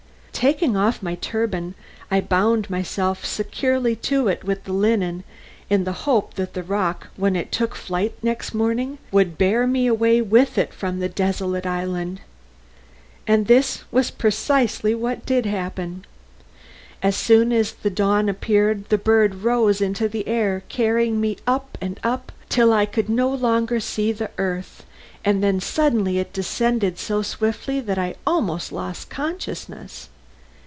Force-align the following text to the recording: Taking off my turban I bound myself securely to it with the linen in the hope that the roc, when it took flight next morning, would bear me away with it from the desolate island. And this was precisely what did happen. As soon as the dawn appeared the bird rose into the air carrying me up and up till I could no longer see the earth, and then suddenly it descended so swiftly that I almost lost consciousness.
Taking 0.33 0.75
off 0.75 1.03
my 1.03 1.13
turban 1.13 1.75
I 2.09 2.19
bound 2.19 2.67
myself 2.67 3.23
securely 3.23 3.95
to 3.97 4.27
it 4.27 4.43
with 4.43 4.63
the 4.63 4.73
linen 4.73 5.23
in 5.69 5.83
the 5.83 5.91
hope 6.09 6.33
that 6.33 6.55
the 6.55 6.63
roc, 6.63 7.09
when 7.15 7.35
it 7.35 7.51
took 7.51 7.75
flight 7.75 8.15
next 8.23 8.51
morning, 8.55 8.97
would 9.11 9.37
bear 9.37 9.67
me 9.67 9.85
away 9.85 10.19
with 10.19 10.57
it 10.57 10.73
from 10.73 10.97
the 10.97 11.09
desolate 11.09 11.67
island. 11.67 12.21
And 13.27 13.45
this 13.45 13.83
was 13.91 14.09
precisely 14.09 14.95
what 14.95 15.27
did 15.27 15.45
happen. 15.45 16.05
As 17.03 17.15
soon 17.15 17.51
as 17.53 17.73
the 17.73 17.91
dawn 17.91 18.27
appeared 18.27 18.89
the 18.89 18.97
bird 18.97 19.43
rose 19.43 19.79
into 19.79 20.09
the 20.09 20.27
air 20.27 20.63
carrying 20.69 21.21
me 21.21 21.37
up 21.45 21.77
and 21.79 21.99
up 22.03 22.31
till 22.49 22.73
I 22.73 22.87
could 22.87 23.09
no 23.09 23.29
longer 23.29 23.79
see 23.79 24.11
the 24.11 24.31
earth, 24.39 24.83
and 25.23 25.43
then 25.43 25.59
suddenly 25.59 26.17
it 26.17 26.33
descended 26.33 26.97
so 26.97 27.21
swiftly 27.21 27.79
that 27.81 27.99
I 27.99 28.15
almost 28.25 28.71
lost 28.71 29.07
consciousness. 29.11 30.07